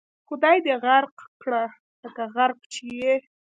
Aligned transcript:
خدای 0.27 0.57
دې 0.65 0.73
غرق 0.83 1.15
کړه 1.41 1.63
لکه 2.03 2.23
غرق 2.35 2.59
چې 2.73 2.83
یې. 3.01 3.15